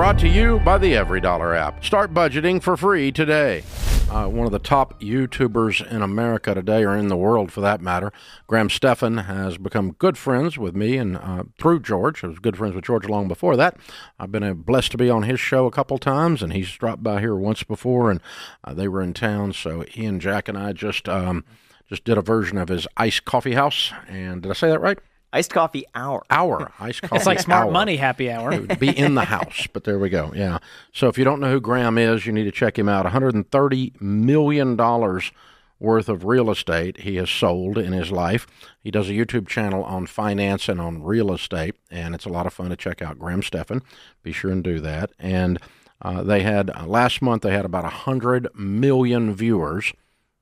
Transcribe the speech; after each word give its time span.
brought 0.00 0.18
to 0.18 0.28
you 0.28 0.58
by 0.60 0.78
the 0.78 0.94
EveryDollar 0.94 1.54
app. 1.54 1.84
Start 1.84 2.14
budgeting 2.14 2.62
for 2.62 2.74
free 2.74 3.12
today. 3.12 3.62
Uh, 4.10 4.26
one 4.26 4.46
of 4.46 4.50
the 4.50 4.58
top 4.58 4.98
YouTubers 4.98 5.86
in 5.92 6.00
America 6.00 6.54
today, 6.54 6.82
or 6.84 6.96
in 6.96 7.08
the 7.08 7.18
world 7.18 7.52
for 7.52 7.60
that 7.60 7.82
matter, 7.82 8.10
Graham 8.46 8.70
Stephan, 8.70 9.18
has 9.18 9.58
become 9.58 9.92
good 9.92 10.16
friends 10.16 10.56
with 10.56 10.74
me 10.74 10.96
and 10.96 11.18
uh, 11.18 11.44
through 11.58 11.80
George. 11.80 12.24
I 12.24 12.28
was 12.28 12.38
good 12.38 12.56
friends 12.56 12.74
with 12.74 12.86
George 12.86 13.10
long 13.10 13.28
before 13.28 13.56
that. 13.56 13.76
I've 14.18 14.32
been 14.32 14.42
uh, 14.42 14.54
blessed 14.54 14.92
to 14.92 14.96
be 14.96 15.10
on 15.10 15.24
his 15.24 15.38
show 15.38 15.66
a 15.66 15.70
couple 15.70 15.98
times, 15.98 16.42
and 16.42 16.54
he's 16.54 16.72
dropped 16.72 17.02
by 17.02 17.20
here 17.20 17.36
once 17.36 17.62
before, 17.62 18.10
and 18.10 18.22
uh, 18.64 18.72
they 18.72 18.88
were 18.88 19.02
in 19.02 19.12
town. 19.12 19.52
So 19.52 19.82
he 19.82 20.06
and 20.06 20.18
Jack 20.18 20.48
and 20.48 20.56
I 20.56 20.72
just 20.72 21.10
um, 21.10 21.44
just 21.90 22.04
did 22.04 22.16
a 22.16 22.22
version 22.22 22.56
of 22.56 22.70
his 22.70 22.88
iced 22.96 23.26
coffee 23.26 23.52
house. 23.52 23.92
And 24.08 24.40
did 24.40 24.50
I 24.50 24.54
say 24.54 24.70
that 24.70 24.80
right? 24.80 24.98
Iced 25.32 25.52
coffee 25.52 25.84
hour. 25.94 26.22
Hour. 26.30 26.72
Iced 26.80 27.02
coffee 27.02 27.16
It's 27.16 27.26
like 27.26 27.38
smart 27.40 27.66
hour. 27.66 27.72
money 27.72 27.96
happy 27.96 28.30
hour. 28.30 28.52
It 28.52 28.60
would 28.68 28.78
be 28.80 28.96
in 28.96 29.14
the 29.14 29.24
house, 29.24 29.66
but 29.72 29.84
there 29.84 29.98
we 29.98 30.08
go. 30.08 30.32
Yeah. 30.34 30.58
So 30.92 31.08
if 31.08 31.16
you 31.18 31.24
don't 31.24 31.40
know 31.40 31.50
who 31.50 31.60
Graham 31.60 31.98
is, 31.98 32.26
you 32.26 32.32
need 32.32 32.44
to 32.44 32.50
check 32.52 32.78
him 32.78 32.88
out. 32.88 33.04
130 33.04 33.92
million 34.00 34.76
dollars 34.76 35.30
worth 35.78 36.10
of 36.10 36.24
real 36.24 36.50
estate 36.50 36.98
he 36.98 37.16
has 37.16 37.30
sold 37.30 37.78
in 37.78 37.92
his 37.92 38.12
life. 38.12 38.46
He 38.80 38.90
does 38.90 39.08
a 39.08 39.12
YouTube 39.14 39.48
channel 39.48 39.82
on 39.84 40.06
finance 40.06 40.68
and 40.68 40.78
on 40.80 41.02
real 41.02 41.32
estate, 41.32 41.74
and 41.90 42.14
it's 42.14 42.26
a 42.26 42.28
lot 42.28 42.46
of 42.46 42.52
fun 42.52 42.68
to 42.70 42.76
check 42.76 43.00
out. 43.00 43.18
Graham 43.18 43.42
Stephan, 43.42 43.82
be 44.22 44.30
sure 44.32 44.50
and 44.50 44.62
do 44.62 44.78
that. 44.80 45.10
And 45.18 45.58
uh, 46.02 46.22
they 46.22 46.42
had 46.42 46.68
uh, 46.70 46.84
last 46.86 47.22
month 47.22 47.42
they 47.42 47.52
had 47.52 47.64
about 47.64 47.84
100 47.84 48.48
million 48.54 49.34
viewers 49.34 49.92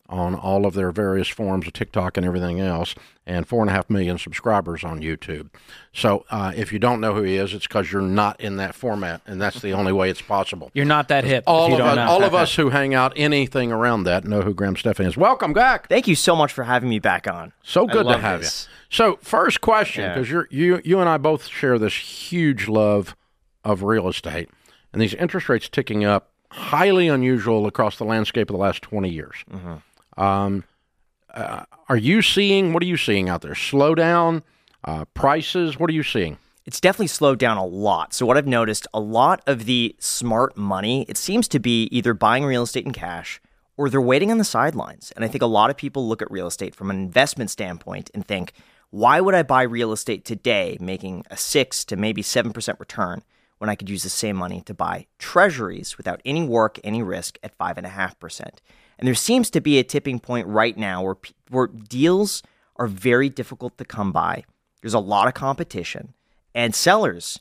on 0.09 0.35
all 0.35 0.65
of 0.65 0.73
their 0.75 0.91
various 0.91 1.29
forms 1.29 1.67
of 1.67 1.73
TikTok 1.75 2.17
and 2.17 2.25
everything 2.25 2.61
else, 2.61 2.95
and 3.27 3.47
four 3.47 3.61
and 3.61 3.69
a 3.69 3.73
half 3.75 3.91
million 3.91 4.17
subscribers 4.17 4.83
on 4.83 5.01
YouTube. 5.03 5.51
So 5.93 6.25
uh, 6.31 6.53
if 6.57 6.73
you 6.73 6.79
don't 6.79 7.01
know 7.01 7.15
who 7.15 7.23
he 7.23 7.37
is, 7.37 7.53
it's 7.53 7.67
because 7.67 7.93
you're 7.93 8.01
not 8.01 8.41
in 8.41 8.57
that 8.57 8.75
format, 8.75 9.21
and 9.27 9.41
that's 9.41 9.61
the 9.61 9.73
only 9.73 9.93
way 9.93 10.09
it's 10.09 10.23
possible. 10.23 10.71
You're 10.73 10.87
not 10.87 11.09
that 11.09 11.25
hip. 11.25 11.45
All 11.47 11.75
of 11.75 11.81
us, 11.81 11.99
all 11.99 12.25
of 12.25 12.35
us 12.35 12.55
who 12.55 12.71
hang 12.71 12.95
out 12.95 13.13
anything 13.17 13.71
around 13.71 14.05
that 14.05 14.25
know 14.25 14.41
who 14.41 14.55
Graham 14.55 14.77
Stephan 14.77 15.05
is. 15.05 15.17
Welcome 15.17 15.53
back. 15.53 15.89
Thank 15.89 16.09
you 16.09 16.15
so 16.15 16.35
much 16.35 16.53
for 16.55 16.65
having 16.65 16.89
me 16.89 16.99
back 17.01 17.29
on. 17.29 17.53
So 17.63 17.87
good 17.87 18.07
to 18.07 18.17
have 18.17 18.41
this. 18.41 18.67
you. 18.71 18.75
So 18.91 19.19
first 19.21 19.61
question, 19.61 20.09
because 20.09 20.31
you're 20.31 20.49
you 20.51 20.81
you 20.85 21.01
and 21.01 21.09
I 21.09 21.19
both 21.19 21.47
share 21.49 21.79
this 21.79 21.95
huge 21.95 22.67
love 22.67 23.15
of 23.63 23.83
real 23.83 24.09
estate, 24.09 24.49
and 24.91 25.03
these 25.03 25.13
interest 25.13 25.51
rates 25.51 25.69
ticking 25.69 26.05
up, 26.05 26.31
highly 26.51 27.09
unusual 27.09 27.67
across 27.67 27.99
the 27.99 28.05
landscape 28.05 28.49
of 28.49 28.55
the 28.57 28.63
last 28.63 28.81
twenty 28.81 29.11
years. 29.11 29.45
Mm-hmm. 29.53 29.75
Um, 30.19 30.65
uh, 31.33 31.65
are 31.89 31.97
you 31.97 32.21
seeing? 32.21 32.73
What 32.73 32.83
are 32.83 32.87
you 32.87 32.97
seeing 32.97 33.29
out 33.29 33.43
there? 33.43 33.53
Slowdown, 33.53 34.43
uh, 34.85 35.05
prices. 35.15 35.79
What 35.79 35.89
are 35.89 35.95
you 35.95 36.03
seeing? 36.03 36.39
It's 36.67 36.81
definitely 36.81 37.07
slowed 37.07 37.39
down 37.39 37.57
a 37.57 37.65
lot. 37.65 38.13
So 38.13 38.27
what 38.27 38.37
I've 38.37 38.47
noticed, 38.47 38.87
a 38.93 39.01
lot 39.01 39.41
of 39.47 39.65
the 39.65 39.97
smart 39.99 40.57
money, 40.57 41.07
it 41.09 41.17
seems 41.17 41.49
to 41.49 41.59
be 41.59 41.85
either 41.85 42.13
buying 42.13 42.45
real 42.45 42.65
estate 42.65 42.85
in 42.85 42.93
cash 42.93 43.41
or 43.79 43.89
they're 43.89 44.03
waiting 44.03 44.31
on 44.31 44.39
the 44.39 44.45
sidelines. 44.45 45.13
And 45.13 45.25
I 45.25 45.29
think 45.29 45.41
a 45.41 45.47
lot 45.47 45.71
of 45.71 45.77
people 45.77 46.07
look 46.07 46.21
at 46.21 46.31
real 46.31 46.47
estate 46.47 46.75
from 46.75 46.91
an 46.91 46.99
investment 46.99 47.49
standpoint 47.49 48.11
and 48.13 48.27
think, 48.27 48.53
why 48.91 49.21
would 49.21 49.35
I 49.35 49.45
buy 49.45 49.63
real 49.63 49.93
estate 49.93 50.25
today 50.25 50.77
making 50.81 51.25
a 51.31 51.37
6 51.37 51.85
to 51.87 51.97
maybe 51.97 52.23
7% 52.23 52.81
return 52.81 53.23
when 53.59 53.71
I 53.71 53.75
could 53.75 53.89
use 53.89 54.03
the 54.03 54.09
same 54.11 54.37
money 54.37 54.61
to 54.63 54.75
buy 54.75 55.07
treasuries 55.19 55.97
without 55.97 56.21
any 56.25 56.47
work, 56.47 56.79
any 56.85 57.03
risk 57.03 57.39
at 57.43 57.57
5.5%? 57.57 58.51
And 58.99 59.07
there 59.07 59.15
seems 59.15 59.51
to 59.51 59.61
be 59.61 59.79
a 59.79 59.85
tipping 59.85 60.19
point 60.19 60.47
right 60.47 60.77
now 60.77 61.03
where, 61.03 61.17
where 61.51 61.67
deals 61.69 62.43
are 62.77 62.87
very 62.87 63.29
difficult 63.29 63.79
to 63.79 63.85
come 63.85 64.13
by. 64.13 64.45
There's 64.83 64.95
a 64.95 64.99
lot 64.99 65.29
of 65.29 65.35
competition, 65.35 66.15
and 66.55 66.75
sellers 66.75 67.41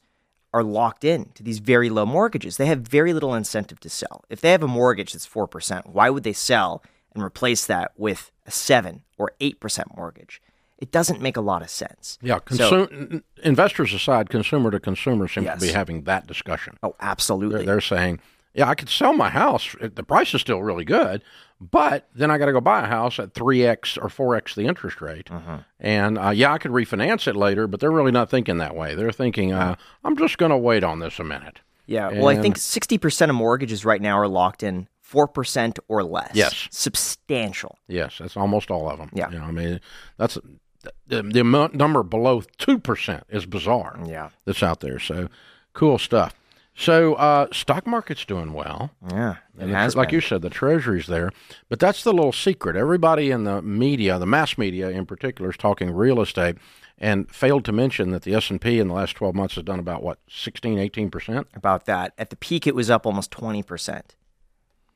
are 0.54 0.64
locked 0.64 1.04
in 1.04 1.26
to 1.36 1.44
these 1.44 1.60
very 1.60 1.90
low 1.90 2.06
mortgages. 2.06 2.58
They 2.58 2.66
have 2.68 2.80
very 2.82 3.14
little 3.14 3.34
incentive 3.36 3.80
to 3.82 3.90
sell. 3.90 4.24
If 4.30 4.42
they 4.42 4.52
have 4.52 4.64
a 4.64 4.68
mortgage 4.68 5.14
that's 5.14 5.28
4%, 5.28 5.88
why 5.88 6.10
would 6.10 6.24
they 6.24 6.34
sell 6.34 6.82
and 7.14 7.24
replace 7.24 7.66
that 7.67 7.92
with 7.98 8.32
a 8.46 8.52
7 8.52 9.04
or 9.17 9.32
8% 9.42 9.96
mortgage? 9.96 10.42
It 10.80 10.92
doesn't 10.92 11.22
make 11.22 11.36
a 11.38 11.42
lot 11.42 11.62
of 11.64 11.70
sense. 11.70 12.17
Yeah, 12.22 12.40
So- 12.52 13.22
investors 13.44 13.94
aside, 13.94 14.30
consumer 14.30 14.72
to 14.72 14.80
consumer 14.80 15.28
seems 15.28 15.46
Yes. 15.46 15.60
to 15.60 15.66
be 15.67 15.73
having 15.73 16.04
that 16.04 16.28
discussion. 16.28 16.78
Oh, 16.84 16.96
absolutely. 17.00 17.58
They're, 17.66 17.76
they're 17.76 17.82
saying, 17.82 18.20
yeah, 18.54 18.70
I 18.70 18.76
could 18.76 18.90
sell 18.90 19.14
my 19.14 19.30
house. 19.30 19.76
The 19.80 20.04
price 20.04 20.34
is 20.34 20.42
still 20.42 20.64
really 20.64 20.86
good, 20.86 21.24
but 21.60 22.08
then 22.16 22.32
I 22.32 22.38
got 22.38 22.46
to 22.48 22.52
go 22.52 22.62
buy 22.62 22.84
a 22.84 22.88
house 22.88 23.20
at 23.20 23.34
3x 23.34 23.98
or 23.98 24.10
4x 24.10 24.56
the 24.56 24.66
interest 24.66 25.02
rate. 25.02 25.28
Mm-hmm. 25.28 25.58
And 25.80 26.18
uh, 26.18 26.30
yeah, 26.30 26.54
I 26.54 26.58
could 26.58 26.72
refinance 26.72 27.28
it 27.28 27.36
later, 27.36 27.68
but 27.68 27.80
they're 27.80 27.92
really 27.92 28.12
not 28.12 28.30
thinking 28.30 28.58
that 28.58 28.76
way. 28.76 28.96
They're 28.96 29.12
thinking, 29.12 29.54
uh, 29.54 29.76
I'm 30.04 30.18
just 30.18 30.38
going 30.38 30.52
to 30.52 30.58
wait 30.58 30.84
on 30.84 31.00
this 31.00 31.20
a 31.20 31.24
minute. 31.24 31.60
Yeah. 31.86 32.10
Well, 32.10 32.28
I 32.28 32.36
think 32.36 32.58
60% 32.58 33.30
of 33.30 33.36
mortgages 33.36 33.86
right 33.86 34.02
now 34.02 34.18
are 34.18 34.28
locked 34.28 34.62
in 34.62 34.88
4% 35.10 35.80
or 35.88 36.04
less. 36.04 36.32
Yes. 36.34 36.68
Substantial. 36.70 37.78
Yes, 37.88 38.18
that's 38.20 38.36
almost 38.36 38.70
all 38.70 38.90
of 38.90 39.00
them. 39.00 39.10
Yeah. 39.14 39.32
You 39.32 39.40
know, 39.40 39.46
I 39.46 39.52
mean, 39.52 39.80
that's 40.18 40.38
the, 41.08 41.24
the 41.24 41.40
amount, 41.40 41.76
number 41.76 42.04
below 42.04 42.42
2% 42.60 43.22
is 43.30 43.46
bizarre. 43.46 44.00
Yeah. 44.06 44.30
That's 44.46 44.62
out 44.62 44.82
there. 44.82 45.00
So 45.00 45.30
cool 45.74 45.98
stuff. 45.98 46.36
So 46.80 47.15
uh, 47.15 47.48
stock 47.52 47.88
market's 47.88 48.23
doing 48.23 48.54
well. 48.54 48.92
Yeah. 49.10 49.32
It 49.58 49.64
And 49.64 49.71
the 49.71 49.76
has 49.76 49.95
like 49.95 50.10
been. 50.10 50.15
you 50.15 50.21
said, 50.21 50.43
the 50.43 50.49
treasury's 50.52 51.08
there, 51.08 51.32
but 51.70 51.80
that's 51.80 52.04
the 52.04 52.14
little 52.14 52.32
secret. 52.32 52.76
Everybody 52.76 53.32
in 53.32 53.45
the 53.45 53.64
media, 53.64 54.20
the 54.20 54.27
mass 54.27 54.60
media 54.60 54.89
in 54.92 55.08
particular, 55.08 55.49
is 55.49 55.58
talking 55.58 55.89
real 55.89 56.21
estate, 56.21 56.58
and 56.99 57.30
failed 57.33 57.66
to 57.66 57.71
mention 57.71 58.11
that 58.11 58.21
the 58.21 58.36
S 58.36 58.52
and 58.52 58.61
P 58.61 58.80
in 58.80 58.89
the 58.89 58.93
last 58.93 59.16
twelve 59.16 59.33
months 59.33 59.55
has 59.55 59.64
done 59.64 59.80
about 59.80 60.04
what 60.04 60.20
16, 60.30 60.77
18 60.77 61.10
percent. 61.10 61.48
about 61.55 61.86
that. 61.86 62.14
At 62.17 62.30
the 62.30 62.36
peak, 62.36 62.67
it 62.67 62.76
was 62.76 62.92
up 62.92 63.08
almost 63.08 63.32
20%. 63.32 64.02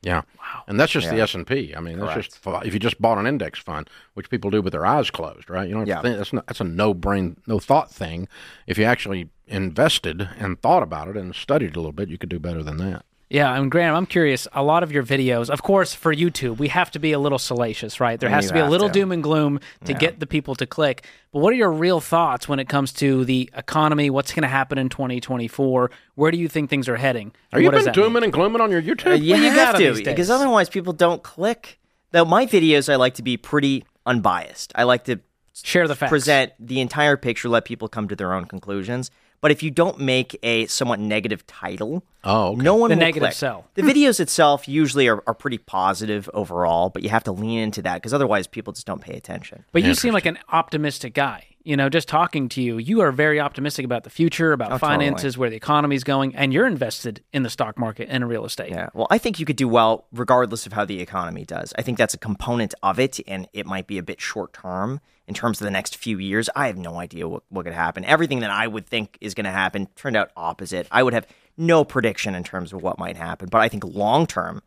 Yeah, 0.02 0.22
wow. 0.38 0.62
And 0.66 0.80
that's 0.80 0.90
just 0.90 1.08
the 1.10 1.20
S 1.20 1.34
and 1.34 1.46
P. 1.46 1.74
I 1.76 1.80
mean, 1.80 1.98
that's 1.98 2.12
Correct. 2.14 2.42
just 2.44 2.66
if 2.66 2.74
you 2.74 2.80
just 2.80 3.00
bought 3.00 3.18
an 3.18 3.26
index 3.26 3.58
fund, 3.60 3.88
which 4.14 4.30
people 4.30 4.50
do 4.50 4.60
with 4.62 4.72
their 4.72 4.84
eyes 4.86 5.10
closed, 5.10 5.48
right? 5.50 5.68
You 5.68 5.74
don't 5.74 5.86
Yeah. 5.86 6.00
that's 6.02 6.32
not, 6.32 6.46
that's 6.46 6.60
a 6.60 6.64
no 6.64 6.92
brain, 6.92 7.36
no 7.46 7.58
thought 7.60 7.90
thing. 7.90 8.26
If 8.66 8.78
you 8.78 8.84
actually 8.84 9.28
invested 9.52 10.28
and 10.38 10.60
thought 10.60 10.82
about 10.82 11.08
it 11.08 11.16
and 11.16 11.34
studied 11.34 11.76
a 11.76 11.78
little 11.78 11.92
bit, 11.92 12.08
you 12.08 12.18
could 12.18 12.28
do 12.30 12.38
better 12.38 12.62
than 12.62 12.78
that. 12.78 13.04
Yeah, 13.30 13.56
and 13.58 13.70
Graham, 13.70 13.94
I'm 13.94 14.04
curious. 14.04 14.46
A 14.52 14.62
lot 14.62 14.82
of 14.82 14.92
your 14.92 15.02
videos, 15.02 15.48
of 15.48 15.62
course, 15.62 15.94
for 15.94 16.14
YouTube, 16.14 16.58
we 16.58 16.68
have 16.68 16.90
to 16.90 16.98
be 16.98 17.12
a 17.12 17.18
little 17.18 17.38
salacious, 17.38 17.98
right? 17.98 18.20
There 18.20 18.28
has 18.28 18.44
you 18.44 18.48
to 18.48 18.54
be 18.54 18.60
a 18.60 18.68
little 18.68 18.88
to. 18.88 18.92
doom 18.92 19.10
and 19.10 19.22
gloom 19.22 19.58
to 19.86 19.94
get 19.94 20.20
the 20.20 20.26
people 20.26 20.54
to 20.56 20.66
click. 20.66 21.06
But 21.32 21.38
what 21.38 21.50
are 21.54 21.56
your 21.56 21.72
real 21.72 21.98
thoughts 21.98 22.46
when 22.46 22.58
it 22.58 22.68
comes 22.68 22.92
to 22.94 23.24
the 23.24 23.48
economy? 23.56 24.10
What's 24.10 24.34
going 24.34 24.42
to 24.42 24.48
happen 24.48 24.76
in 24.76 24.90
2024? 24.90 25.90
Where 26.14 26.30
do 26.30 26.36
you 26.36 26.46
think 26.46 26.68
things 26.68 26.90
are 26.90 26.96
heading? 26.96 27.32
Are 27.54 27.60
you 27.60 27.68
what 27.68 27.74
been 27.74 27.84
that 27.84 27.96
mean? 27.96 28.04
dooming 28.04 28.24
and 28.24 28.32
glooming 28.34 28.60
on 28.60 28.70
your 28.70 28.82
YouTube? 28.82 29.12
Uh, 29.12 29.14
you 29.14 29.32
Well, 29.32 29.42
you 29.42 29.50
have 29.50 29.56
gotta 29.56 29.78
to 29.78 29.84
these 29.94 29.96
days. 30.04 30.12
because 30.12 30.28
otherwise 30.28 30.68
people 30.68 30.92
don't 30.92 31.22
click. 31.22 31.80
Now, 32.12 32.24
my 32.24 32.44
videos, 32.44 32.92
I 32.92 32.96
like 32.96 33.14
to 33.14 33.22
be 33.22 33.38
pretty 33.38 33.84
unbiased. 34.04 34.72
I 34.74 34.82
like 34.82 35.04
to 35.04 35.20
Share 35.54 35.88
the 35.88 35.94
facts. 35.94 36.10
present 36.10 36.52
the 36.58 36.80
entire 36.80 37.16
picture, 37.16 37.48
let 37.48 37.64
people 37.64 37.88
come 37.88 38.08
to 38.08 38.16
their 38.16 38.34
own 38.34 38.44
conclusions. 38.44 39.10
But 39.42 39.50
if 39.50 39.62
you 39.62 39.70
don't 39.70 39.98
make 39.98 40.38
a 40.44 40.66
somewhat 40.66 41.00
negative 41.00 41.46
title, 41.46 42.04
Oh, 42.24 42.52
okay. 42.52 42.62
no 42.62 42.76
one 42.76 42.90
The 42.90 42.96
will 42.96 43.00
negative 43.00 43.26
click. 43.30 43.32
sell. 43.34 43.66
The 43.74 43.82
videos 43.82 44.20
itself 44.20 44.68
usually 44.68 45.08
are, 45.08 45.22
are 45.26 45.34
pretty 45.34 45.58
positive 45.58 46.30
overall, 46.32 46.88
but 46.90 47.02
you 47.02 47.08
have 47.08 47.24
to 47.24 47.32
lean 47.32 47.58
into 47.58 47.82
that 47.82 47.94
because 47.96 48.14
otherwise 48.14 48.46
people 48.46 48.72
just 48.72 48.86
don't 48.86 49.00
pay 49.02 49.14
attention. 49.16 49.64
But 49.72 49.82
you 49.82 49.94
seem 49.94 50.14
like 50.14 50.26
an 50.26 50.38
optimistic 50.50 51.12
guy. 51.12 51.46
You 51.64 51.76
know, 51.76 51.88
just 51.88 52.08
talking 52.08 52.48
to 52.50 52.62
you, 52.62 52.78
you 52.78 53.00
are 53.02 53.12
very 53.12 53.38
optimistic 53.40 53.84
about 53.84 54.04
the 54.04 54.10
future, 54.10 54.52
about 54.52 54.72
Oh, 54.72 54.78
finances, 54.78 55.38
where 55.38 55.48
the 55.48 55.56
economy 55.56 55.94
is 55.94 56.02
going, 56.02 56.34
and 56.34 56.52
you're 56.52 56.66
invested 56.66 57.22
in 57.32 57.44
the 57.44 57.50
stock 57.50 57.78
market 57.78 58.08
and 58.10 58.24
in 58.24 58.28
real 58.28 58.44
estate. 58.44 58.70
Yeah. 58.70 58.88
Well, 58.94 59.06
I 59.10 59.18
think 59.18 59.38
you 59.38 59.46
could 59.46 59.56
do 59.56 59.68
well 59.68 60.06
regardless 60.12 60.66
of 60.66 60.72
how 60.72 60.84
the 60.84 61.00
economy 61.00 61.44
does. 61.44 61.72
I 61.78 61.82
think 61.82 61.98
that's 61.98 62.14
a 62.14 62.18
component 62.18 62.74
of 62.82 62.98
it, 62.98 63.20
and 63.28 63.48
it 63.52 63.66
might 63.66 63.86
be 63.86 63.98
a 63.98 64.02
bit 64.02 64.20
short 64.20 64.52
term 64.52 65.00
in 65.28 65.34
terms 65.34 65.60
of 65.60 65.64
the 65.64 65.70
next 65.70 65.96
few 65.96 66.18
years. 66.18 66.50
I 66.56 66.66
have 66.66 66.76
no 66.76 66.96
idea 66.96 67.28
what, 67.28 67.44
what 67.48 67.64
could 67.64 67.74
happen. 67.74 68.04
Everything 68.04 68.40
that 68.40 68.50
I 68.50 68.66
would 68.66 68.86
think 68.86 69.16
is 69.20 69.34
going 69.34 69.44
to 69.44 69.52
happen 69.52 69.88
turned 69.94 70.16
out 70.16 70.30
opposite. 70.36 70.88
I 70.90 71.02
would 71.04 71.14
have 71.14 71.26
no 71.56 71.84
prediction 71.84 72.34
in 72.34 72.42
terms 72.42 72.72
of 72.72 72.82
what 72.82 72.98
might 72.98 73.16
happen. 73.16 73.48
But 73.48 73.60
I 73.60 73.68
think 73.68 73.84
long 73.84 74.26
term, 74.26 74.62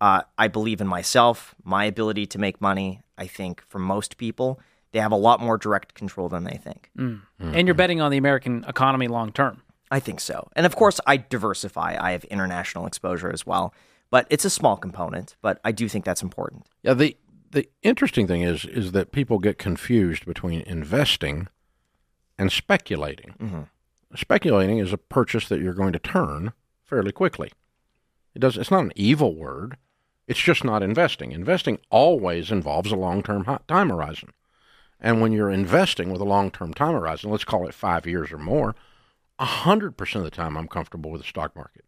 uh, 0.00 0.22
I 0.38 0.48
believe 0.48 0.80
in 0.80 0.86
myself, 0.86 1.54
my 1.62 1.84
ability 1.84 2.26
to 2.26 2.38
make 2.38 2.60
money. 2.60 3.02
I 3.18 3.26
think 3.26 3.62
for 3.68 3.78
most 3.78 4.16
people, 4.16 4.60
they 4.92 5.00
have 5.00 5.12
a 5.12 5.16
lot 5.16 5.40
more 5.40 5.58
direct 5.58 5.94
control 5.94 6.28
than 6.28 6.44
they 6.44 6.56
think. 6.56 6.90
Mm. 6.96 7.20
And 7.40 7.66
you're 7.66 7.74
mm-hmm. 7.74 7.76
betting 7.76 8.00
on 8.00 8.10
the 8.10 8.16
American 8.16 8.64
economy 8.68 9.08
long 9.08 9.32
term. 9.32 9.62
I 9.90 10.00
think 10.00 10.20
so. 10.20 10.48
And 10.54 10.66
of 10.66 10.76
course, 10.76 11.00
I 11.06 11.16
diversify. 11.16 11.96
I 11.98 12.12
have 12.12 12.24
international 12.24 12.86
exposure 12.86 13.32
as 13.32 13.46
well, 13.46 13.74
but 14.10 14.26
it's 14.30 14.44
a 14.44 14.50
small 14.50 14.76
component. 14.76 15.36
But 15.40 15.60
I 15.64 15.72
do 15.72 15.88
think 15.88 16.04
that's 16.04 16.22
important. 16.22 16.66
Yeah, 16.82 16.94
the 16.94 17.16
the 17.50 17.68
interesting 17.82 18.26
thing 18.26 18.42
is 18.42 18.64
is 18.64 18.92
that 18.92 19.12
people 19.12 19.38
get 19.38 19.58
confused 19.58 20.26
between 20.26 20.60
investing 20.62 21.48
and 22.38 22.52
speculating. 22.52 23.34
Mm-hmm. 23.40 23.62
Speculating 24.16 24.78
is 24.78 24.92
a 24.92 24.98
purchase 24.98 25.48
that 25.48 25.60
you're 25.60 25.74
going 25.74 25.92
to 25.92 25.98
turn 25.98 26.52
fairly 26.82 27.12
quickly. 27.12 27.50
It 28.34 28.40
does. 28.40 28.56
It's 28.56 28.70
not 28.70 28.84
an 28.84 28.92
evil 28.94 29.34
word. 29.34 29.76
It's 30.26 30.40
just 30.40 30.62
not 30.62 30.82
investing. 30.82 31.32
Investing 31.32 31.78
always 31.90 32.50
involves 32.50 32.92
a 32.92 32.96
long-term 32.96 33.44
hi- 33.44 33.60
time 33.66 33.88
horizon, 33.88 34.32
and 35.00 35.20
when 35.20 35.32
you're 35.32 35.50
investing 35.50 36.10
with 36.10 36.20
a 36.20 36.24
long-term 36.24 36.74
time 36.74 36.94
horizon, 36.94 37.30
let's 37.30 37.44
call 37.44 37.66
it 37.66 37.74
five 37.74 38.06
years 38.06 38.32
or 38.32 38.38
more, 38.38 38.74
hundred 39.38 39.96
percent 39.96 40.24
of 40.24 40.30
the 40.30 40.36
time 40.36 40.56
I'm 40.56 40.68
comfortable 40.68 41.10
with 41.10 41.20
the 41.22 41.28
stock 41.28 41.54
market. 41.54 41.84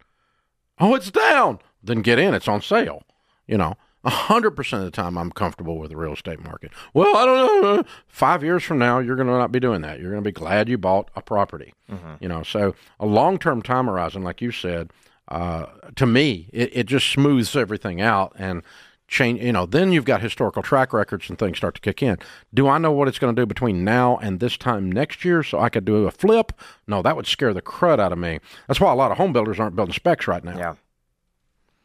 Oh, 0.78 0.94
it's 0.94 1.10
down. 1.10 1.58
Then 1.82 2.02
get 2.02 2.18
in. 2.18 2.34
It's 2.34 2.48
on 2.48 2.62
sale. 2.62 3.02
You 3.46 3.58
know, 3.58 3.74
a 4.04 4.10
hundred 4.10 4.52
percent 4.52 4.80
of 4.80 4.84
the 4.86 4.96
time, 4.96 5.18
I'm 5.18 5.32
comfortable 5.32 5.78
with 5.78 5.90
the 5.90 5.96
real 5.96 6.12
estate 6.12 6.42
market. 6.42 6.70
Well, 6.94 7.16
I 7.16 7.26
don't 7.26 7.62
know. 7.62 7.84
Five 8.06 8.42
years 8.44 8.62
from 8.62 8.78
now, 8.78 8.98
you're 8.98 9.16
going 9.16 9.28
to 9.28 9.36
not 9.36 9.52
be 9.52 9.60
doing 9.60 9.82
that. 9.82 9.98
You're 10.00 10.10
going 10.10 10.22
to 10.22 10.28
be 10.28 10.32
glad 10.32 10.68
you 10.68 10.78
bought 10.78 11.10
a 11.16 11.22
property. 11.22 11.74
You 12.20 12.28
know, 12.28 12.42
so 12.42 12.74
a 13.00 13.06
long 13.06 13.38
term 13.38 13.62
time 13.62 13.86
horizon, 13.86 14.22
like 14.22 14.40
you 14.40 14.52
said, 14.52 14.90
uh, 15.28 15.66
to 15.96 16.06
me, 16.06 16.48
it, 16.52 16.70
it 16.72 16.86
just 16.86 17.08
smooths 17.08 17.56
everything 17.56 18.00
out 18.00 18.32
and 18.38 18.62
change. 19.10 19.42
You 19.42 19.52
know, 19.52 19.66
then 19.66 19.92
you've 19.92 20.06
got 20.06 20.22
historical 20.22 20.62
track 20.62 20.94
records 20.94 21.28
and 21.28 21.38
things 21.38 21.58
start 21.58 21.74
to 21.74 21.80
kick 21.80 22.02
in. 22.02 22.16
Do 22.54 22.68
I 22.68 22.78
know 22.78 22.92
what 22.92 23.08
it's 23.08 23.18
going 23.18 23.34
to 23.34 23.42
do 23.42 23.44
between 23.44 23.84
now 23.84 24.16
and 24.18 24.40
this 24.40 24.56
time 24.56 24.90
next 24.90 25.24
year, 25.24 25.42
so 25.42 25.60
I 25.60 25.68
could 25.68 25.84
do 25.84 26.06
a 26.06 26.10
flip? 26.10 26.52
No, 26.86 27.02
that 27.02 27.16
would 27.16 27.26
scare 27.26 27.52
the 27.52 27.60
crud 27.60 27.98
out 27.98 28.12
of 28.12 28.18
me. 28.18 28.38
That's 28.66 28.80
why 28.80 28.92
a 28.92 28.96
lot 28.96 29.10
of 29.10 29.18
home 29.18 29.34
builders 29.34 29.60
aren't 29.60 29.76
building 29.76 29.92
specs 29.92 30.26
right 30.26 30.42
now. 30.42 30.56
Yeah. 30.56 30.74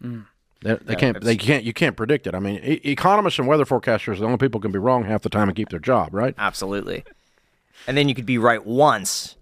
Mm. 0.01 0.25
They, 0.61 0.75
they 0.75 0.95
can't. 0.95 1.21
They 1.21 1.35
can't. 1.35 1.63
You 1.63 1.73
can't 1.73 1.97
predict 1.97 2.27
it. 2.27 2.33
I 2.33 2.39
mean, 2.39 2.59
e- 2.63 2.81
economists 2.83 3.37
and 3.37 3.47
weather 3.47 3.65
forecasters 3.65 4.13
are 4.13 4.19
the 4.19 4.25
only 4.25 4.37
people 4.37 4.59
who 4.59 4.63
can 4.63 4.71
be 4.71 4.79
wrong 4.79 5.03
half 5.03 5.21
the 5.21 5.29
time 5.29 5.49
and 5.49 5.55
keep 5.55 5.69
their 5.69 5.79
job, 5.79 6.13
right? 6.13 6.33
Absolutely. 6.37 7.03
And 7.87 7.97
then 7.97 8.07
you 8.07 8.15
could 8.15 8.25
be 8.25 8.37
right 8.37 8.65
once, 8.65 9.35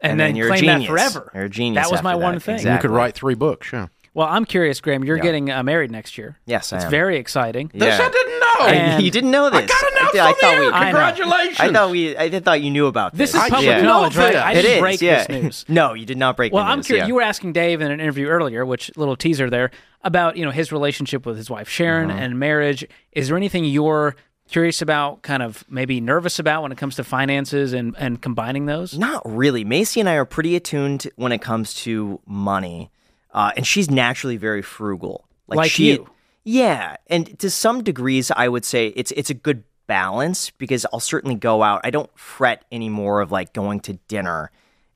and, 0.00 0.12
and, 0.12 0.20
then, 0.20 0.34
you're 0.36 0.48
claim 0.48 0.64
a 0.64 0.66
genius. 0.66 0.88
that 0.88 1.12
forever. 1.12 1.30
You're 1.34 1.44
a 1.44 1.48
genius. 1.48 1.84
That 1.84 1.92
was 1.92 2.02
my 2.02 2.12
after 2.14 2.22
one 2.22 2.40
thing. 2.40 2.66
You 2.66 2.72
You 2.72 2.78
could 2.78 2.90
write 2.90 3.14
three 3.14 3.34
books. 3.34 3.72
Yeah. 3.72 3.88
Well, 4.16 4.26
I'm 4.28 4.46
curious, 4.46 4.80
Graham. 4.80 5.04
You're 5.04 5.18
Yeah. 5.18 5.22
getting 5.22 5.50
uh, 5.50 5.62
married 5.62 5.90
next 5.90 6.16
year. 6.16 6.38
Yes, 6.46 6.72
I 6.72 6.76
it's 6.76 6.84
am. 6.86 6.90
very 6.90 7.18
exciting. 7.18 7.70
This 7.74 8.00
I 8.00 8.08
didn't 8.08 8.40
know. 8.40 8.66
And- 8.66 9.02
you 9.04 9.10
didn't 9.10 9.30
know 9.30 9.50
this. 9.50 9.64
I 9.64 9.66
got 9.66 9.92
announced 9.92 10.12
did- 10.14 10.20
on 10.20 10.26
I 10.26 10.32
the 10.32 10.38
thought 10.40 10.54
air. 10.54 10.60
we. 10.62 10.66
I 10.68 10.70
know. 10.70 10.84
Congratulations. 10.86 11.60
I 11.60 11.72
thought 11.72 11.90
we. 11.90 12.16
I 12.16 12.40
thought 12.40 12.60
you 12.62 12.70
knew 12.70 12.86
about 12.86 13.12
This 13.14 13.32
this. 13.32 13.42
is 13.44 13.50
public 13.50 13.68
should 13.76 13.82
know 13.82 13.88
knowledge, 13.88 14.16
right? 14.16 14.34
I 14.34 14.52
It 14.52 14.62
didn't 14.62 14.70
is, 14.72 14.80
break 14.80 15.02
yeah. 15.02 15.24
this 15.24 15.28
news. 15.42 15.64
No, 15.68 15.92
you 15.92 16.06
did 16.06 16.16
not 16.16 16.36
break. 16.36 16.52
Well, 16.52 16.64
the 16.64 16.70
I'm 16.70 16.82
curious. 16.82 17.02
yeah. 17.04 17.08
You 17.08 17.14
were 17.16 17.22
asking 17.22 17.52
Dave 17.52 17.82
in 17.82 17.90
an 17.92 18.00
interview 18.00 18.26
earlier, 18.28 18.64
which 18.64 18.90
little 18.96 19.16
teaser 19.16 19.50
there 19.50 19.70
about 20.02 20.36
you 20.38 20.44
know 20.46 20.50
his 20.50 20.72
relationship 20.72 21.26
with 21.26 21.36
his 21.36 21.50
wife 21.50 21.68
Sharon 21.68 22.08
Mm-hmm. 22.08 22.18
and 22.18 22.38
marriage. 22.38 22.86
Is 23.12 23.28
there 23.28 23.36
anything 23.36 23.64
you're 23.66 24.16
curious 24.48 24.80
about, 24.80 25.20
kind 25.22 25.42
of 25.42 25.64
maybe 25.68 26.00
nervous 26.00 26.38
about 26.38 26.62
when 26.62 26.72
it 26.72 26.78
comes 26.78 26.96
to 26.96 27.04
finances 27.04 27.74
and 27.74 27.94
and 27.98 28.22
combining 28.22 28.64
those? 28.64 28.96
Not 28.98 29.20
really. 29.26 29.62
Macy 29.62 30.00
and 30.00 30.08
I 30.08 30.14
are 30.14 30.24
pretty 30.24 30.56
attuned 30.56 31.06
when 31.16 31.32
it 31.32 31.42
comes 31.42 31.74
to 31.84 32.18
money, 32.26 32.90
uh, 33.36 33.52
and 33.56 33.66
she's 33.66 33.90
naturally 33.90 34.38
very 34.38 34.62
frugal. 34.62 35.28
Like 35.46 35.70
she, 35.70 35.92
you. 35.92 36.10
Yeah, 36.42 36.96
and 37.06 37.38
to 37.38 37.50
some 37.50 37.84
degrees, 37.84 38.32
I 38.34 38.48
would 38.48 38.64
say 38.64 38.88
it's 38.88 39.12
it's 39.12 39.30
a 39.30 39.34
good 39.34 39.62
balance 39.86 40.50
because 40.50 40.86
I'll 40.92 41.00
certainly 41.00 41.36
go 41.36 41.62
out. 41.62 41.82
I 41.84 41.90
don't 41.90 42.10
fret 42.18 42.64
anymore 42.72 43.20
of 43.20 43.30
like 43.30 43.52
going 43.52 43.80
to 43.80 43.92
dinner 44.08 44.50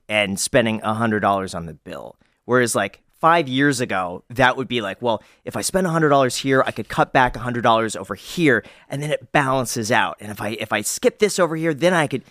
and 0.09 0.41
spending 0.41 0.81
a 0.83 0.95
hundred 0.95 1.21
dollars 1.21 1.55
on 1.55 1.67
the 1.67 1.75
bill. 1.75 2.17
Whereas 2.47 2.75
like 2.75 3.03
five 3.21 3.47
years 3.47 3.81
ago, 3.81 4.25
that 4.31 4.57
would 4.57 4.69
be 4.69 4.81
like, 4.81 5.03
well, 5.03 5.23
if 5.45 5.55
I 5.55 5.61
spend 5.61 5.87
a 5.87 5.91
hundred 5.91 6.09
dollars 6.09 6.37
here, 6.37 6.65
I 6.67 6.71
could 6.73 6.89
cut 6.89 7.13
back 7.13 7.37
a 7.37 7.41
hundred 7.41 7.63
dollars 7.63 7.95
over 7.95 8.15
here, 8.15 8.65
and 8.89 9.03
then 9.03 9.11
it 9.11 9.33
balances 9.33 9.93
out. 9.93 10.17
And 10.19 10.31
if 10.31 10.41
I 10.41 10.51
if 10.51 10.73
I 10.73 10.81
skip 10.81 11.19
this 11.19 11.39
over 11.39 11.57
here, 11.57 11.75
then 11.75 11.93
I 11.93 12.07
could. 12.07 12.23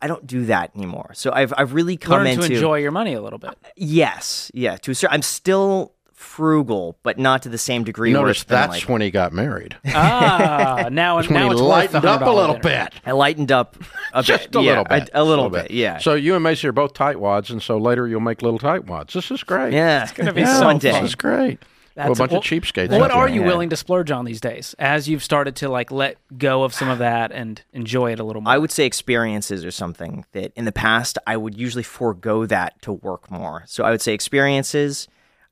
I 0.00 0.06
don't 0.06 0.26
do 0.26 0.44
that 0.46 0.70
anymore. 0.76 1.10
So 1.14 1.32
I've 1.32 1.52
I've 1.56 1.72
really 1.74 1.96
come 1.96 2.18
Learn 2.18 2.26
into 2.28 2.48
to 2.48 2.54
enjoy 2.54 2.78
your 2.78 2.92
money 2.92 3.14
a 3.14 3.20
little 3.20 3.38
bit. 3.38 3.56
yes, 3.76 4.50
yeah. 4.54 4.76
To 4.78 4.90
a 4.92 4.94
certain, 4.94 5.14
I'm 5.14 5.22
still 5.22 5.92
frugal, 6.14 6.98
but 7.04 7.16
not 7.18 7.42
to 7.42 7.48
the 7.48 7.58
same 7.58 7.84
degree. 7.84 8.12
where 8.12 8.22
Notice 8.22 8.38
it's 8.38 8.44
been, 8.44 8.56
that's 8.56 8.70
like, 8.80 8.88
when 8.88 9.00
he 9.00 9.10
got 9.10 9.32
married. 9.32 9.76
Ah, 9.86 10.88
now 10.92 11.16
when 11.16 11.26
now 11.32 11.46
he 11.46 11.52
it's 11.52 11.60
lightened 11.60 12.04
up 12.04 12.22
a 12.22 12.30
little 12.30 12.56
dinner. 12.58 12.84
bit. 12.90 12.94
I 13.06 13.12
lightened 13.12 13.52
up 13.52 13.76
a 14.12 14.22
Just 14.22 14.50
bit, 14.50 14.60
a 14.60 14.62
yeah, 14.64 14.68
little 14.70 14.84
bit. 14.84 15.10
a, 15.14 15.22
a 15.22 15.24
little 15.24 15.48
bit, 15.50 15.70
yeah. 15.70 15.98
So 15.98 16.14
you 16.14 16.34
and 16.34 16.42
Macy 16.42 16.66
are 16.68 16.72
both 16.72 16.94
tightwads, 16.94 17.50
and 17.50 17.62
so 17.62 17.78
later 17.78 18.06
you'll 18.08 18.20
make 18.20 18.42
little 18.42 18.58
tightwads. 18.58 19.12
This 19.12 19.30
is 19.30 19.42
great. 19.44 19.72
yeah, 19.72 20.02
it's 20.02 20.12
gonna 20.12 20.32
be 20.32 20.40
Yeah, 20.42 20.58
so 20.58 20.64
one 20.66 20.78
This 20.78 21.02
is 21.02 21.14
great. 21.14 21.60
That's 21.98 22.10
well, 22.10 22.12
a 22.12 22.28
bunch 22.28 22.30
well, 22.30 22.38
of 22.38 22.44
cheapskates. 22.44 22.96
What 22.96 23.10
are 23.10 23.28
you 23.28 23.40
Yeah. 23.40 23.48
willing 23.48 23.70
to 23.70 23.76
splurge 23.76 24.12
on 24.12 24.24
these 24.24 24.40
days 24.40 24.72
as 24.78 25.08
you've 25.08 25.24
started 25.24 25.56
to 25.56 25.68
like 25.68 25.90
let 25.90 26.16
go 26.38 26.62
of 26.62 26.72
some 26.72 26.88
of 26.88 26.98
that 26.98 27.32
and 27.32 27.60
enjoy 27.72 28.12
it 28.12 28.20
a 28.20 28.22
little 28.22 28.40
more? 28.40 28.52
I 28.52 28.56
would 28.56 28.70
say 28.70 28.86
experiences 28.86 29.64
or 29.64 29.72
something 29.72 30.24
that 30.30 30.52
in 30.54 30.64
the 30.64 30.70
past 30.70 31.18
I 31.26 31.36
would 31.36 31.58
usually 31.58 31.82
forego 31.82 32.46
that 32.46 32.80
to 32.82 32.92
work 32.92 33.32
more. 33.32 33.64
So 33.66 33.82
I 33.82 33.90
would 33.90 34.00
say 34.00 34.14
experiences. 34.14 35.08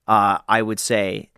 Uh, 0.06 0.38
I 0.48 0.62
would 0.62 0.78
say 0.78 1.31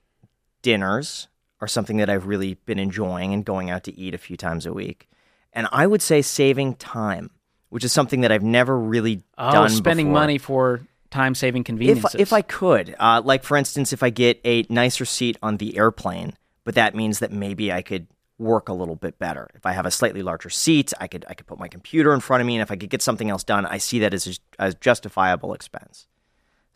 dinners 0.60 1.28
are 1.62 1.69
something 1.69 1.96
that 1.96 2.11
I've 2.11 2.26
really 2.26 2.58
been 2.66 2.78
enjoying 2.78 3.32
and 3.32 3.46
going 3.46 3.70
out 3.70 3.84
to 3.84 3.99
eat 3.99 4.12
a 4.12 4.19
few 4.19 4.37
times 4.37 4.66
a 4.66 4.75
week. 4.75 5.08
And 5.54 5.69
I 5.72 5.87
would 5.87 6.02
say 6.02 6.20
saving 6.20 6.75
time, 6.75 7.31
which 7.70 7.82
is 7.82 7.94
something 7.94 8.20
that 8.20 8.31
I've 8.31 8.43
never 8.43 8.78
really 8.78 9.22
oh, 9.38 9.52
done. 9.52 9.70
spending 9.70 10.08
before. 10.08 10.20
money 10.20 10.37
for 10.37 10.81
time 11.10 11.34
saving 11.34 11.62
if 11.62 11.66
conveniences. 11.66 12.14
if 12.14 12.32
I 12.32 12.43
could, 12.43 12.94
uh, 12.99 13.22
like 13.25 13.43
for 13.43 13.56
instance, 13.56 13.93
if 13.93 14.02
I 14.02 14.10
get 14.10 14.40
a 14.44 14.64
nicer 14.69 15.05
seat 15.05 15.37
on 15.43 15.56
the 15.56 15.76
airplane, 15.76 16.34
but 16.64 16.75
that 16.75 16.94
means 16.94 17.20
that 17.20 17.32
maybe 17.32 17.72
I 17.72 17.82
could 17.82 18.06
work 18.38 18.69
a 18.69 18.72
little 18.72 18.96
bit 18.96 19.19
better. 19.19 19.49
If 19.55 19.66
I 19.66 19.72
have 19.72 19.87
a 19.87 19.90
slightly 19.90 20.22
larger 20.22 20.50
seat, 20.50 20.93
I 21.00 21.06
could 21.06 21.25
I 21.28 21.34
could 21.34 21.46
put 21.46 21.58
my 21.58 21.69
computer 21.69 22.14
in 22.14 22.20
front 22.20 22.40
of 22.40 22.46
me, 22.46 22.56
and 22.56 22.62
if 22.62 22.70
I 22.70 22.76
could 22.76 22.90
get 22.90 23.02
something 23.02 23.31
else 23.31 23.44
done, 23.44 23.66
I 23.66 23.78
see 23.78 23.99
that 24.00 24.14
as 24.14 24.26
a, 24.26 24.62
as 24.62 24.75
justifiable 24.76 25.55
expense. 25.55 26.06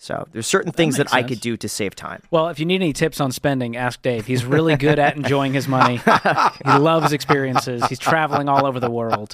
So 0.02 0.26
there's 0.32 0.48
certain 0.48 0.72
things 0.72 0.96
that, 0.96 1.14
I 1.14 1.22
could 1.22 1.40
do 1.40 1.56
to 1.56 1.68
save 1.68 1.94
time. 1.94 2.24
Well, 2.32 2.48
if 2.48 2.58
you 2.58 2.66
need 2.66 2.82
any 2.82 2.92
tips 2.92 3.20
on 3.20 3.30
spending, 3.30 3.76
ask 3.76 4.02
Dave. 4.02 4.26
He's 4.26 4.44
really 4.44 4.74
good 4.74 4.98
at 4.98 5.14
enjoying 5.16 5.52
his 5.52 5.68
money. 5.68 5.98
he 6.64 6.72
loves 6.76 7.12
experiences. 7.12 7.86
He's 7.86 8.00
traveling 8.00 8.48
all 8.48 8.66
over 8.66 8.80
the 8.80 8.90
world. 8.90 9.32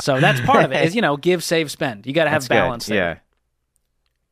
So 0.00 0.18
that's 0.18 0.40
part 0.40 0.64
of 0.64 0.72
it. 0.72 0.84
Is 0.84 0.96
you 0.96 1.00
know, 1.00 1.16
give, 1.16 1.44
save, 1.44 1.70
spend. 1.70 2.06
You 2.06 2.12
got 2.12 2.24
to 2.24 2.30
have 2.30 2.42
That's 2.42 2.48
good. 2.48 2.54
balance 2.54 2.86
there. 2.86 2.96
Yeah. 2.96 3.18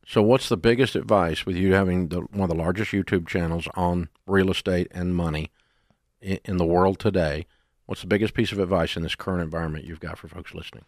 So, 0.08 0.22
what's 0.22 0.49
the 0.49 0.56
biggest 0.56 0.96
advice 0.96 1.44
with 1.44 1.55
you 1.55 1.75
having 1.75 2.08
the, 2.08 2.20
one 2.20 2.44
of 2.44 2.49
the 2.49 2.55
largest 2.55 2.93
YouTube 2.93 3.28
channels 3.28 3.69
on 3.75 4.08
real 4.26 4.50
estate 4.50 4.88
and 4.90 5.14
money 5.14 5.50
in, 6.22 6.40
in 6.46 6.56
the 6.56 6.64
world 6.64 6.99
today? 6.99 7.44
What's 7.84 8.00
the 8.00 8.06
biggest 8.06 8.32
piece 8.32 8.50
of 8.50 8.58
advice 8.58 8.96
in 8.96 9.02
this 9.02 9.14
current 9.14 9.43
environment 9.43 9.84
you've 9.84 10.00
got 10.00 10.16
for 10.16 10.26
folks 10.26 10.55
listening? 10.55 10.87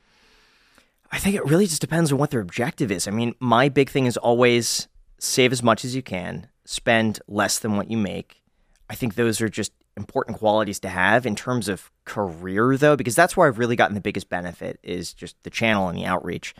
I 1.12 1.18
think 1.18 1.36
it 1.36 1.44
really 1.44 1.66
just 1.66 1.82
depends 1.82 2.10
on 2.10 2.16
what 2.16 2.30
their 2.30 2.40
objective 2.40 2.90
is. 2.90 3.06
I 3.06 3.10
mean, 3.10 3.34
my 3.40 3.68
big 3.68 3.90
thing 3.90 4.06
is 4.06 4.16
always 4.16 4.88
save 5.18 5.52
as 5.52 5.62
much 5.62 5.84
as 5.84 5.94
you 5.94 6.00
can, 6.00 6.46
spend 6.64 7.20
less 7.28 7.58
than 7.58 7.76
what 7.76 7.90
you 7.90 7.98
make. 7.98 8.40
I 8.88 8.94
think 8.94 9.16
those 9.16 9.42
are 9.42 9.50
just 9.50 9.72
important 9.98 10.38
qualities 10.38 10.80
to 10.80 10.88
have 10.88 11.26
in 11.26 11.36
terms 11.36 11.68
of 11.68 11.90
career, 12.06 12.78
though, 12.78 12.96
because 12.96 13.16
that's 13.16 13.36
where 13.36 13.48
I've 13.48 13.58
really 13.58 13.76
gotten 13.76 13.94
the 13.94 14.00
biggest 14.00 14.30
benefit 14.30 14.80
is 14.82 15.12
just 15.12 15.36
the 15.42 15.50
channel 15.50 15.88
and 15.88 15.98
the 15.98 16.06
outreach. 16.06 16.54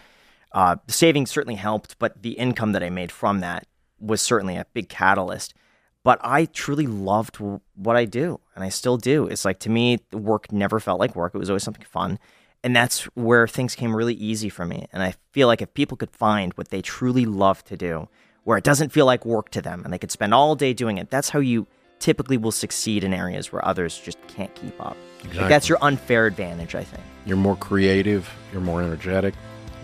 Uh, 0.53 0.77
the 0.87 0.93
savings 0.93 1.31
certainly 1.31 1.55
helped, 1.55 1.99
but 1.99 2.23
the 2.23 2.33
income 2.33 2.73
that 2.73 2.83
I 2.83 2.91
made 2.91 3.13
from 3.13 3.41
that 3.41 3.67
was 3.99 4.21
certainly 4.21 4.57
a 4.57 4.67
big 4.73 4.89
catalyst. 4.89 5.55
But 6.03 6.19
I 6.23 6.47
truly 6.47 6.87
loved 6.87 7.35
w- 7.35 7.61
what 7.77 7.97
I 7.97 8.07
do, 8.07 8.41
and 8.55 8.65
I 8.65 8.71
still 8.71 8.97
do. 8.97 9.27
It's 9.27 9.45
like 9.45 9.59
to 9.61 9.71
me, 9.71 9.99
work 10.13 10.51
never 10.51 10.81
felt 10.81 10.99
like 10.99 11.15
work. 11.15 11.35
It 11.35 11.39
was 11.39 11.51
always 11.51 11.63
something 11.63 11.85
fun 11.85 12.19
and 12.63 12.77
that's 12.77 13.05
where 13.15 13.49
things 13.49 13.75
came 13.75 13.95
really 13.95 14.15
easy 14.15 14.49
for 14.49 14.65
me. 14.65 14.87
And 14.93 15.03
I 15.03 15.15
feel 15.33 15.47
like 15.47 15.63
if 15.63 15.73
people 15.75 15.97
could 15.97 16.11
find 16.11 16.53
what 16.55 16.69
they 16.69 16.83
truly 16.83 17.25
love 17.25 17.65
to 17.65 17.77
do, 17.77 18.09
where 18.45 18.59
it 18.59 18.65
doesn't 18.65 18.91
feel 18.91 19.07
like 19.07 19.25
work 19.25 19.51
to 19.51 19.63
them, 19.63 19.83
and 19.85 19.93
they 19.93 19.99
could 19.99 20.11
spend 20.11 20.35
all 20.35 20.55
day 20.55 20.73
doing 20.73 20.99
it, 20.99 21.11
that's 21.11 21.31
how 21.31 21.39
you 21.39 21.67
typically 21.99 22.37
will 22.37 22.53
succeed 22.53 23.05
in 23.05 23.13
areas 23.13 23.53
where 23.53 23.65
others 23.65 23.99
just 23.99 24.19
can't 24.27 24.55
keep 24.55 24.79
up. 24.81 24.97
Like, 25.35 25.49
that's 25.49 25.69
your 25.69 25.79
unfair 25.83 26.27
advantage, 26.27 26.75
I 26.75 26.85
think. 26.85 27.03
You're 27.27 27.37
more 27.37 27.57
creative, 27.57 28.31
you're 28.53 28.63
more 28.63 28.83
energetic, 28.83 29.35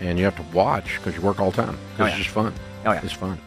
and 0.00 0.18
you 0.18 0.24
have 0.24 0.36
to 0.36 0.56
watch 0.56 0.96
because 0.98 1.14
you 1.14 1.20
work 1.22 1.40
all 1.40 1.50
the 1.50 1.62
time. 1.62 1.78
'cause 1.96 2.00
Oh, 2.00 2.04
It's 2.06 2.16
just 2.16 2.28
fun. 2.30 2.52
Oh, 2.84 2.92
yeah. 2.92 3.00
It's 3.02 3.12
fun. 3.12 3.38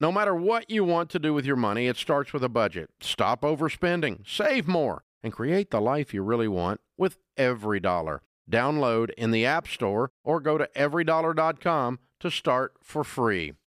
No 0.00 0.10
matter 0.10 0.34
what 0.34 0.68
you 0.68 0.82
want 0.84 1.10
to 1.10 1.18
do 1.18 1.32
with 1.32 1.46
your 1.46 1.56
money, 1.56 1.86
it 1.86 1.96
starts 1.96 2.32
with 2.32 2.42
a 2.42 2.48
budget. 2.48 2.90
Stop 3.00 3.42
overspending, 3.42 4.26
save 4.26 4.66
more, 4.66 5.04
and 5.22 5.32
create 5.32 5.70
the 5.70 5.80
life 5.80 6.12
you 6.12 6.22
really 6.22 6.48
want 6.48 6.80
with 6.98 7.18
EveryDollar. 7.38 8.18
Download 8.50 9.10
in 9.16 9.30
the 9.30 9.46
App 9.46 9.68
Store 9.68 10.10
or 10.24 10.40
go 10.40 10.58
to 10.58 10.68
everydollar.com 10.74 12.00
to 12.20 12.30
start 12.30 12.72
for 12.82 13.04
free. 13.04 13.52